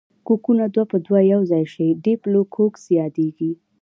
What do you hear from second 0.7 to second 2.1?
دوه په دوه یوځای شي